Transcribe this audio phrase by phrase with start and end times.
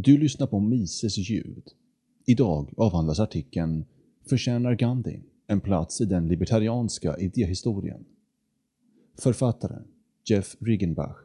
[0.00, 1.62] Du lyssnar på Mises ljud.
[2.26, 3.84] Idag avhandlas artikeln
[4.28, 8.04] “Förtjänar Gandhi en plats i den libertarianska idéhistorien?”
[9.18, 9.82] Författare
[10.24, 11.16] Jeff Riggenbach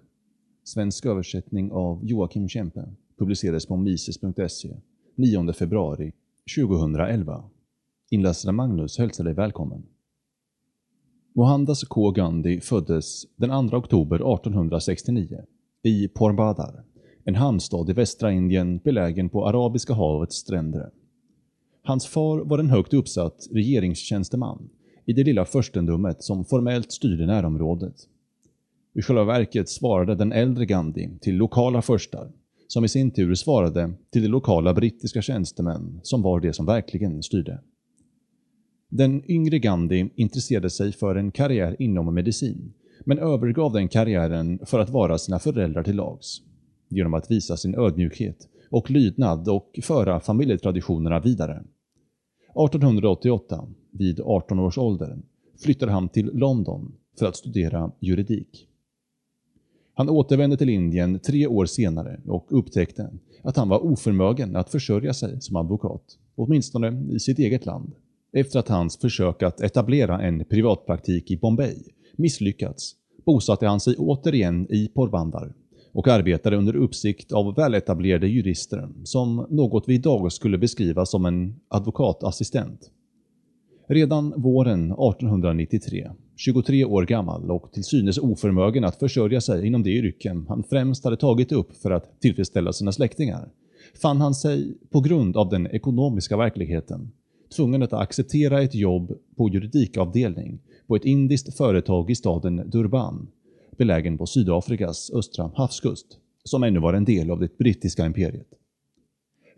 [0.63, 4.75] Svensk översättning av Joakim Kempe publicerades på mises.se
[5.15, 6.13] 9 februari
[6.55, 7.49] 2011.
[8.09, 9.83] Inläsare Magnus hälsar dig välkommen.
[11.33, 12.11] Mohandas K.
[12.11, 15.45] Gandhi föddes den 2 oktober 1869
[15.83, 16.83] i Porbadar,
[17.25, 20.89] en hamnstad i västra Indien belägen på Arabiska havets stränder.
[21.83, 24.69] Hans far var en högt uppsatt regeringstjänsteman
[25.05, 27.95] i det lilla furstendömet som formellt styrde närområdet.
[28.95, 32.31] I själva verket svarade den äldre Gandhi till lokala förstar,
[32.67, 37.23] som i sin tur svarade till de lokala brittiska tjänstemän som var det som verkligen
[37.23, 37.61] styrde.
[38.89, 42.73] Den yngre Gandhi intresserade sig för en karriär inom medicin,
[43.05, 46.41] men övergav den karriären för att vara sina föräldrar till lags,
[46.95, 51.63] genom att visa sin ödmjukhet och lydnad och föra familjetraditionerna vidare.
[52.55, 55.17] 1888, vid 18 års ålder,
[55.63, 58.67] flyttade han till London för att studera juridik.
[59.93, 65.13] Han återvände till Indien tre år senare och upptäckte att han var oförmögen att försörja
[65.13, 66.03] sig som advokat,
[66.35, 67.91] åtminstone i sitt eget land,
[68.33, 71.77] efter att hans försök att etablera en privatpraktik i Bombay
[72.15, 75.53] misslyckats bosatte han sig återigen i Porbandar
[75.93, 81.55] och arbetade under uppsikt av väletablerade jurister som något vi idag skulle beskriva som en
[81.67, 82.91] advokatassistent.
[83.87, 89.89] Redan våren 1893, 23 år gammal och till synes oförmögen att försörja sig inom det
[89.89, 93.49] yrken han främst hade tagit upp för att tillfredsställa sina släktingar,
[94.01, 97.11] fann han sig, på grund av den ekonomiska verkligheten,
[97.55, 103.27] tvungen att acceptera ett jobb på juridikavdelning på ett indiskt företag i staden Durban,
[103.77, 106.07] belägen på Sydafrikas östra havskust,
[106.43, 108.47] som ännu var en del av det brittiska imperiet.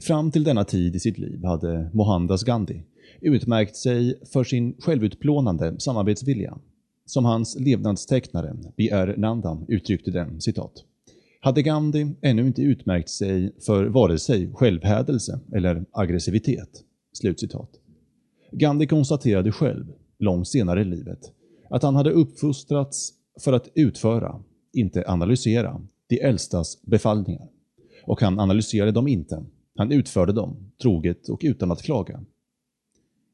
[0.02, 2.84] Fram till denna tid i sitt liv hade Mohandas Gandhi
[3.22, 6.58] utmärkt sig för sin självutplånande samarbetsvilja.
[7.06, 9.16] Som hans levnadstecknare B.R.
[9.18, 10.84] Nandam uttryckte den citat.
[11.40, 16.84] Hade Gandhi ännu inte utmärkt sig för vare sig självhädelse eller aggressivitet.
[17.14, 17.70] Slutcitat.
[18.52, 19.86] Gandhi konstaterade själv,
[20.20, 21.32] långt senare i livet,
[21.70, 27.50] att han hade uppfostrats för att utföra, inte analysera, de äldstas befallningar.
[28.06, 29.44] Och han analyserade dem inte,
[29.76, 32.24] han utförde dem, troget och utan att klaga.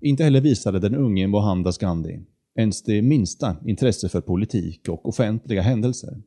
[0.01, 2.19] Inte heller visade den unge Mohandas Gandhi
[2.55, 6.21] ens det minsta intresse för politik och offentliga händelser.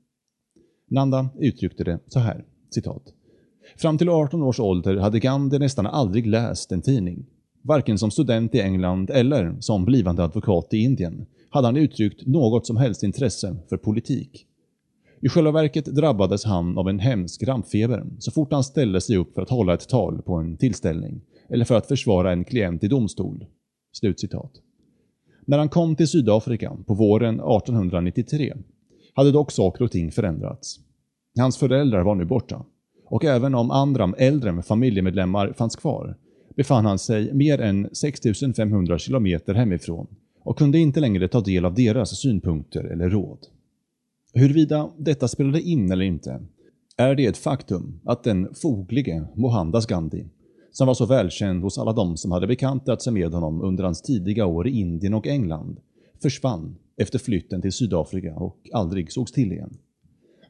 [0.90, 3.02] Nanda uttryckte det så här, citat.
[3.76, 7.26] Fram till 18 års ålder hade Gandhi nästan aldrig läst en tidning.
[7.62, 12.66] Varken som student i England eller som blivande advokat i Indien hade han uttryckt något
[12.66, 14.46] som helst intresse för politik.
[15.20, 19.34] I själva verket drabbades han av en hemsk rampfeber så fort han ställde sig upp
[19.34, 22.88] för att hålla ett tal på en tillställning eller för att försvara en klient i
[22.88, 23.46] domstol.
[23.92, 24.50] Slutcitat.
[25.44, 28.54] När han kom till Sydafrika på våren 1893
[29.14, 30.80] hade dock saker och ting förändrats.
[31.38, 32.64] Hans föräldrar var nu borta
[33.06, 36.16] och även om andra äldre familjemedlemmar fanns kvar
[36.56, 40.06] befann han sig mer än 6500 kilometer hemifrån
[40.44, 43.38] och kunde inte längre ta del av deras synpunkter eller råd.
[44.34, 46.40] Huruvida detta spelade in eller inte
[46.96, 50.26] är det ett faktum att den foglige Mohandas Gandhi
[50.74, 54.02] som var så välkänd hos alla de som hade bekantat sig med honom under hans
[54.02, 55.80] tidiga år i Indien och England,
[56.22, 59.76] försvann efter flytten till Sydafrika och aldrig sågs till igen.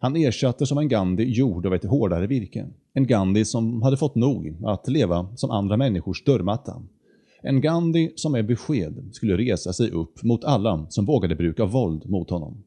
[0.00, 2.66] Han ersattes som en Gandhi gjord av ett hårdare virke.
[2.92, 6.82] En Gandhi som hade fått nog att leva som andra människors dörrmatta.
[7.46, 12.10] En Gandhi som med besked skulle resa sig upp mot alla som vågade bruka våld
[12.10, 12.64] mot honom.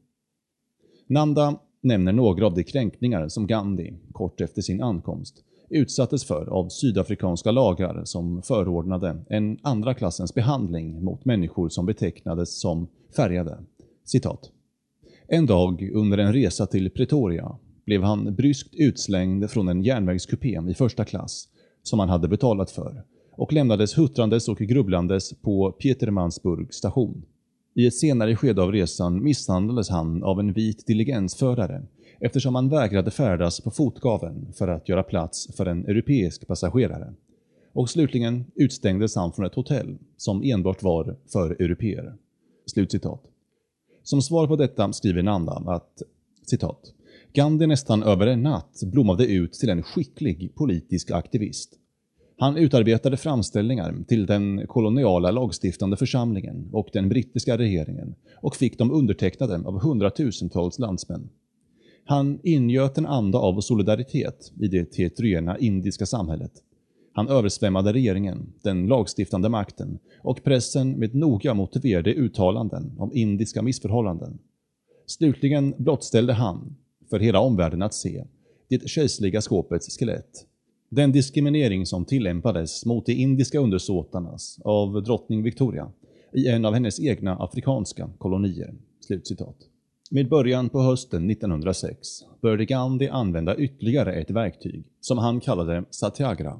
[1.06, 6.68] Nanda nämner några av de kränkningar som Gandhi, kort efter sin ankomst, utsattes för av
[6.68, 13.58] sydafrikanska lagar som förordnade en andra klassens behandling mot människor som betecknades som färgade.
[14.04, 14.50] Citat.
[15.26, 20.74] En dag under en resa till Pretoria blev han bryskt utslängd från en järnvägskupé i
[20.74, 21.48] första klass
[21.82, 23.04] som han hade betalat för
[23.38, 27.24] och lämnades huttrandes och grubblandes på Pietermansburg station.
[27.74, 31.82] I ett senare skede av resan misshandlades han av en vit diligensförare
[32.20, 37.14] eftersom han vägrade färdas på fotgaven för att göra plats för en europeisk passagerare.
[37.72, 42.14] Och slutligen utstängdes han från ett hotell som enbart var för europeer.
[42.66, 43.22] Slutcitat.
[44.02, 46.02] Som svar på detta skriver Nanda att
[46.46, 46.94] citat
[47.32, 51.74] Gandhi nästan över en natt blommade ut till en skicklig politisk aktivist.
[52.40, 58.90] Han utarbetade framställningar till den koloniala lagstiftande församlingen och den brittiska regeringen och fick dem
[58.90, 61.28] undertecknade av hundratusentals landsmän.
[62.04, 66.52] Han ingöt en anda av solidaritet i det tetrogena indiska samhället.
[67.12, 74.38] Han översvämmade regeringen, den lagstiftande makten och pressen med noga motiverade uttalanden om indiska missförhållanden.
[75.06, 76.76] Slutligen blottställde han,
[77.10, 78.24] för hela omvärlden att se,
[78.68, 80.46] det kejserliga skåpets skelett.
[80.90, 85.92] Den diskriminering som tillämpades mot de indiska undersåtarnas av drottning Victoria
[86.32, 88.74] i en av hennes egna afrikanska kolonier.
[89.00, 89.56] Slutcitat.
[90.10, 92.08] Med början på hösten 1906
[92.40, 96.58] började Gandhi använda ytterligare ett verktyg som han kallade satyagra.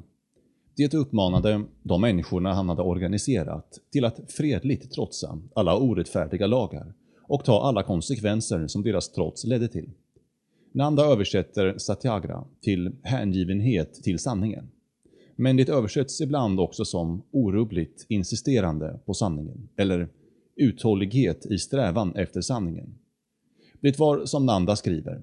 [0.76, 7.44] Det uppmanade de människorna han hade organiserat till att fredligt trotsa alla orättfärdiga lagar och
[7.44, 9.90] ta alla konsekvenser som deras trots ledde till.
[10.72, 14.68] Nanda översätter satyagra till hängivenhet till sanningen.
[15.36, 20.08] Men det översätts ibland också som orubbligt insisterande på sanningen, eller
[20.56, 22.94] uthållighet i strävan efter sanningen.
[23.80, 25.22] Det var som Nanda skriver,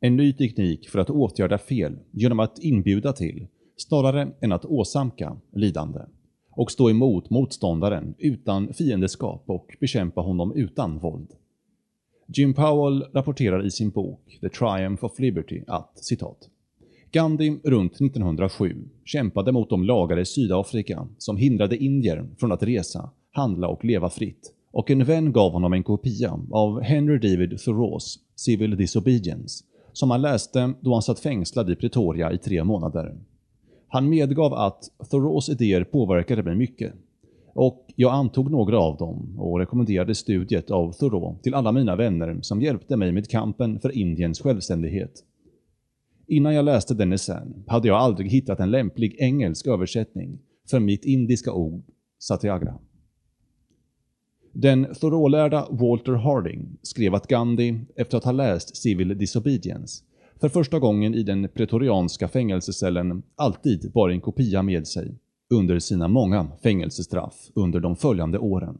[0.00, 3.46] en ny teknik för att åtgärda fel genom att inbjuda till,
[3.76, 6.00] snarare än att åsamka, lidande
[6.50, 11.28] och stå emot motståndaren utan fiendeskap och bekämpa honom utan våld.
[12.34, 16.48] Jim Powell rapporterar i sin bok The Triumph of Liberty att citat
[17.10, 23.10] Gandhi runt 1907 kämpade mot de lagar i Sydafrika som hindrade indier från att resa,
[23.32, 28.18] handla och leva fritt och en vän gav honom en kopia av Henry David Thoreaus
[28.36, 33.16] Civil Disobedience som han läste då han satt fängslad i Pretoria i tre månader.
[33.88, 36.92] Han medgav att Thoreaus idéer påverkade mig mycket
[37.54, 42.38] och jag antog några av dem och rekommenderade studiet av Thoreau till alla mina vänner
[42.42, 45.24] som hjälpte mig med kampen för Indiens självständighet.
[46.26, 50.38] Innan jag läste den essän hade jag aldrig hittat en lämplig engelsk översättning
[50.70, 51.84] för mitt indiska ord
[52.18, 52.78] satyagra.
[54.52, 60.04] Den Thoreau-lärda Walter Harding skrev att Gandhi, efter att ha läst Civil Disobedience,
[60.40, 65.18] för första gången i den pretorianska fängelsecellen alltid bar en kopia med sig
[65.52, 68.78] under sina många fängelsestraff under de följande åren.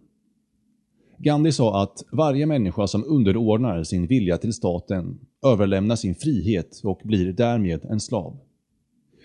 [1.19, 7.00] Gandhi sa att varje människa som underordnar sin vilja till staten överlämnar sin frihet och
[7.04, 8.38] blir därmed en slav.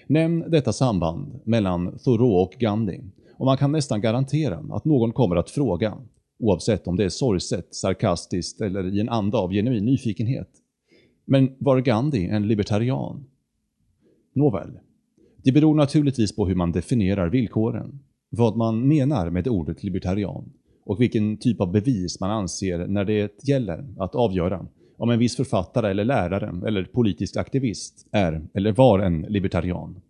[0.07, 3.01] Nämn detta samband mellan Thoreau och Gandhi
[3.37, 5.97] och man kan nästan garantera att någon kommer att fråga,
[6.39, 10.49] oavsett om det är sorgset, sarkastiskt eller i en anda av genuin nyfikenhet.
[11.25, 13.25] Men var Gandhi en libertarian?
[14.33, 14.79] Nåväl,
[15.47, 17.99] det beror naturligtvis på hur man definierar villkoren,
[18.29, 20.49] vad man menar med ordet libertarian
[20.85, 24.65] och vilken typ av bevis man anser när det gäller att avgöra
[24.97, 30.01] om en viss författare eller lärare eller politisk aktivist är eller var en libertarian.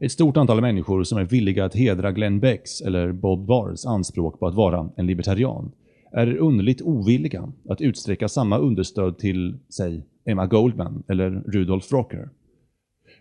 [0.00, 4.38] Ett stort antal människor som är villiga att hedra Glenn Becks eller Bob Bars anspråk
[4.38, 5.72] på att vara en libertarian
[6.12, 12.28] är underligt ovilliga att utsträcka samma understöd till, säg, Emma Goldman eller Rudolf Rocker.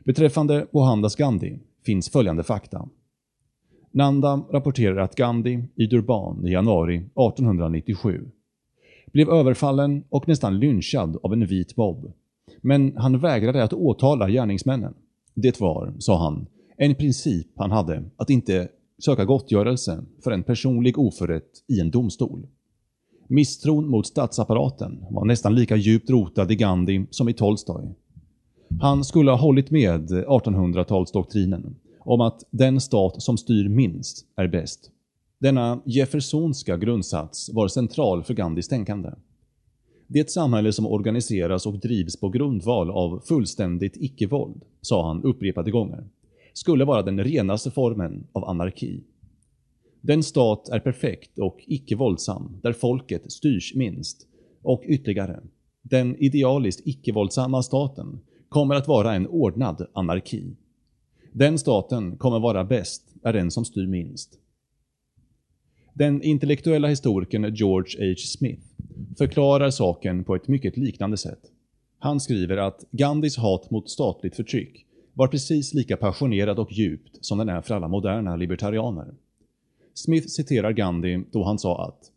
[0.03, 2.89] Beträffande Mohandas Gandhi finns följande fakta.
[3.91, 8.31] Nanda rapporterar att Gandhi i Durban i januari 1897
[9.13, 12.11] blev överfallen och nästan lynchad av en vit bob.
[12.61, 14.93] Men han vägrade att åtala gärningsmännen.
[15.33, 16.47] Det var, sa han,
[16.77, 18.67] en princip han hade att inte
[19.05, 22.47] söka gottgörelse för en personlig oförrätt i en domstol.
[23.27, 27.95] Misstron mot statsapparaten var nästan lika djupt rotad i Gandhi som i Tolstoj.
[28.81, 34.91] Han skulle ha hållit med 1800-talsdoktrinen om att den stat som styr minst är bäst.
[35.39, 39.09] Denna Jeffersonska grundsats var central för Gandhis tänkande.
[40.07, 46.03] Det samhälle som organiseras och drivs på grundval av fullständigt icke-våld, sa han upprepade gånger,
[46.53, 49.03] skulle vara den renaste formen av anarki.
[50.01, 54.27] Den stat är perfekt och icke-våldsam, där folket styrs minst.
[54.61, 55.39] Och ytterligare,
[55.81, 58.19] den idealiskt icke-våldsamma staten
[58.53, 60.55] kommer att vara en ordnad anarki.
[61.31, 64.39] Den staten kommer vara bäst, är den som styr minst.
[65.93, 68.15] Den intellektuella historikern George H.
[68.17, 68.61] Smith
[69.17, 71.39] förklarar saken på ett mycket liknande sätt.
[71.99, 77.37] Han skriver att Gandhis hat mot statligt förtryck var precis lika passionerad och djupt som
[77.37, 79.13] den är för alla moderna libertarianer.
[79.93, 82.11] Smith citerar Gandhi då han sa att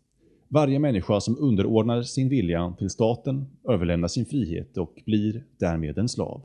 [0.57, 6.09] varje människa som underordnar sin vilja till staten överlämnar sin frihet och blir därmed en
[6.09, 6.43] slav.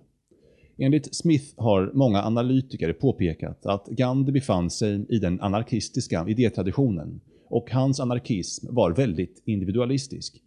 [0.78, 7.72] Enligt Smith har många analytiker påpekat att Gandhi befann sig i den anarkistiska idétraditionen och
[7.72, 10.42] hans anarkism var väldigt individualistisk.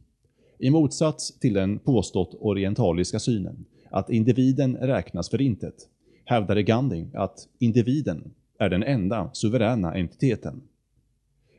[0.58, 5.88] I motsats till den påstått orientaliska synen, att individen räknas för intet,
[6.24, 10.62] hävdade Gandhi att individen är den enda suveräna entiteten.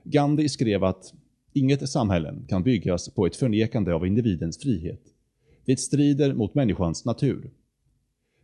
[0.04, 1.14] Gandhi skrev att
[1.56, 5.02] inget samhälle kan byggas på ett förnekande av individens frihet.
[5.66, 7.52] Det strider mot människans natur.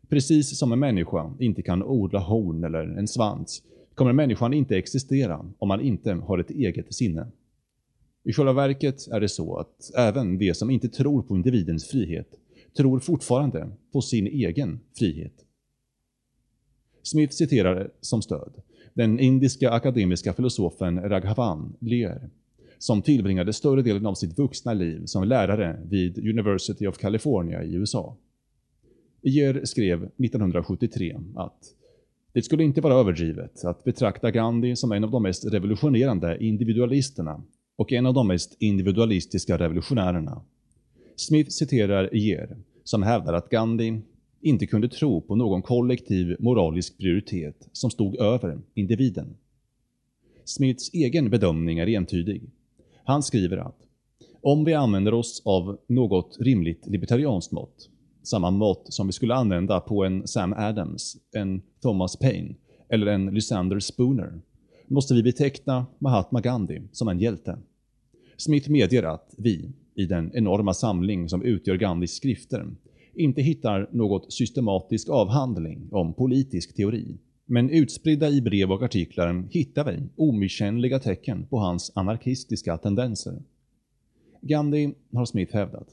[0.10, 3.64] Precis som en människa inte kan odla horn eller en svans
[3.96, 7.28] kommer människan inte existera om man inte har ett eget sinne.
[8.24, 12.28] I själva verket är det så att även de som inte tror på individens frihet
[12.78, 15.46] tror fortfarande på sin egen frihet.
[17.04, 18.62] Smith citerar som stöd
[18.94, 22.30] den indiska akademiska filosofen Raghavan Lear,
[22.82, 27.74] som tillbringade större delen av sitt vuxna liv som lärare vid University of California i
[27.74, 28.18] USA.
[29.22, 31.60] Iyer skrev 1973 att
[32.34, 37.44] det skulle inte vara överdrivet att betrakta Gandhi som en av de mest revolutionerande individualisterna
[37.76, 40.42] och en av de mest individualistiska revolutionärerna.
[41.16, 44.02] Smith citerar Iyer, som hävdar att Gandhi
[44.42, 49.36] inte kunde tro på någon kollektiv moralisk prioritet som stod över individen.
[50.46, 52.50] Smiths egen bedömning är entydig.
[53.04, 53.78] Han skriver att
[54.42, 57.90] om vi använder oss av något rimligt libertarianskt mått,
[58.24, 62.56] samma mått som vi skulle använda på en Sam Adams, en Thomas Paine
[62.90, 64.42] eller en Lysander Spooner,
[64.88, 67.58] måste vi beteckna Mahatma Gandhi som en hjälte.
[68.38, 72.68] Smith medger att vi, i den enorma samling som utgör Gandhis skrifter,
[73.14, 77.18] inte hittar något systematisk avhandling om politisk teori.
[77.54, 83.42] Men utspridda i brev och artiklar hittar vi omisskännliga tecken på hans anarkistiska tendenser.
[84.42, 85.88] Gandhi, har Smith hävdat,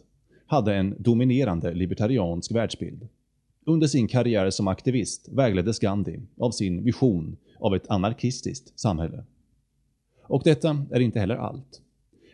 [0.47, 3.09] hade en dominerande libertariansk världsbild.
[3.65, 9.25] Under sin karriär som aktivist vägleddes Gandhi av sin vision av ett anarkistiskt samhälle.
[10.23, 11.83] Och detta är inte heller allt.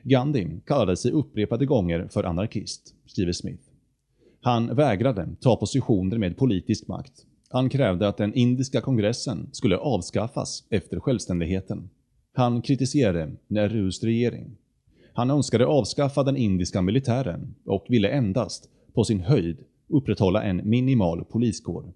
[0.03, 3.63] Gandhi kallade sig upprepade gånger för anarkist, skriver Smith.
[4.41, 7.27] Han vägrade ta positioner med politisk makt.
[7.55, 11.91] Han krävde att den indiska kongressen skulle avskaffas efter självständigheten.
[12.33, 14.57] Han kritiserade Nehrus regering.
[15.13, 19.57] Han önskade avskaffa den indiska militären och ville endast, på sin höjd,
[19.89, 21.93] upprätthålla en minimal poliskår.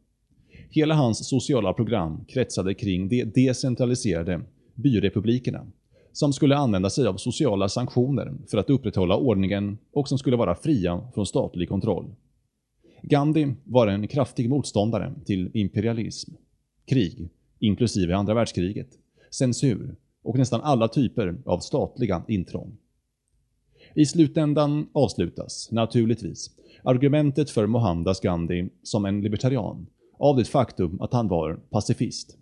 [0.71, 4.41] Hela hans sociala program kretsade kring de decentraliserade
[4.75, 5.67] byrepublikerna
[6.13, 10.55] som skulle använda sig av sociala sanktioner för att upprätthålla ordningen och som skulle vara
[10.55, 12.15] fria från statlig kontroll.
[13.03, 16.33] Gandhi var en kraftig motståndare till imperialism,
[16.87, 17.29] krig,
[17.59, 18.89] inklusive andra världskriget,
[19.31, 22.77] censur och nästan alla typer av statliga intrång.
[23.95, 26.51] I slutändan avslutas, naturligtvis,
[26.83, 29.87] argumentet för Mohandas Gandhi som en libertarian
[30.19, 32.37] av det faktum att han var pacifist.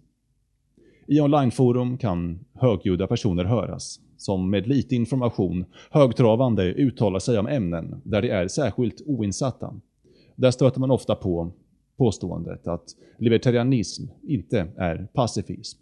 [1.07, 8.01] I onlineforum kan högljudda personer höras, som med lite information högtravande uttalar sig om ämnen
[8.05, 9.75] där de är särskilt oinsatta
[10.37, 11.53] där stöter man ofta på
[11.97, 15.79] påståendet att libertarianism inte är pacifism.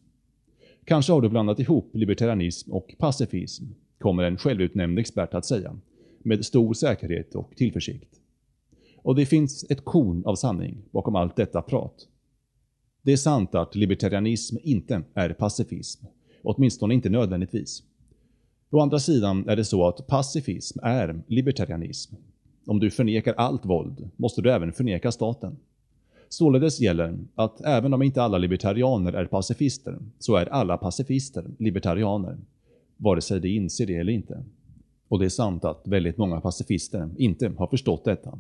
[0.85, 3.65] Kanske har du blandat ihop libertarianism och pacifism,
[3.99, 5.77] kommer en självutnämnd expert att säga,
[6.19, 8.21] med stor säkerhet och tillförsikt.
[9.03, 12.09] Och det finns ett korn av sanning bakom allt detta prat.
[13.03, 16.07] Det är sant att libertarianism inte är pacifism,
[16.43, 17.83] åtminstone inte nödvändigtvis.
[18.71, 22.15] Å andra sidan är det så att pacifism är libertarianism
[22.67, 25.57] om du förnekar allt våld måste du även förneka staten.
[26.29, 32.37] Således gäller att även om inte alla libertarianer är pacifister, så är alla pacifister libertarianer,
[32.97, 34.45] vare sig de inser det eller inte.
[35.09, 38.39] Och det är sant att väldigt många pacifister inte har förstått detta.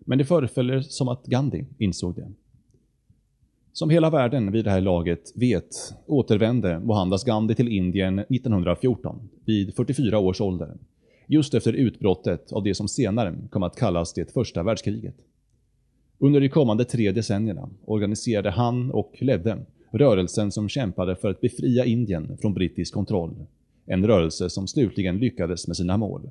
[0.00, 2.32] Men det förefaller som att Gandhi insåg det.
[3.72, 9.74] Som hela världen vid det här laget vet återvände Mohandas Gandhi till Indien 1914 vid
[9.74, 10.76] 44 års ålder
[11.30, 15.14] just efter utbrottet av det som senare kom att kallas det första världskriget.
[16.18, 19.58] Under de kommande tre decennierna organiserade han och ledde
[19.90, 23.46] rörelsen som kämpade för att befria Indien från brittisk kontroll.
[23.86, 26.30] En rörelse som slutligen lyckades med sina mål.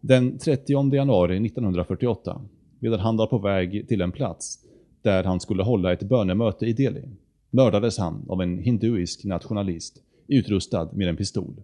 [0.00, 2.42] Den 30 januari 1948,
[2.78, 4.58] medan han var på väg till en plats
[5.02, 7.04] där han skulle hålla ett bönemöte i Delhi,
[7.50, 11.54] mördades han av en hinduisk nationalist utrustad med en pistol.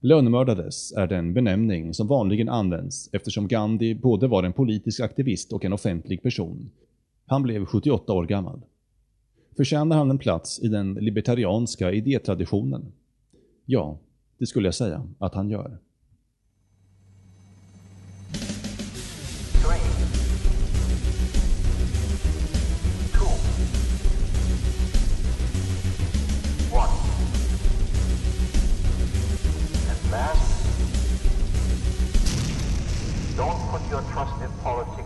[0.00, 5.64] Lönnmördades är den benämning som vanligen används eftersom Gandhi både var en politisk aktivist och
[5.64, 6.70] en offentlig person.
[7.26, 8.60] Han blev 78 år gammal.
[9.56, 12.92] Förtjänar han en plats i den libertarianska idétraditionen?
[13.64, 13.98] Ja,
[14.38, 15.78] det skulle jag säga att han gör.
[33.90, 34.97] your trust in politics.